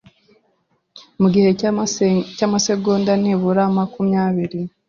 mu 1.19 1.27
gihe 1.33 1.49
cy'amasegonda 2.37 3.11
nibura 3.21 3.63
makumyabiri 3.75 4.59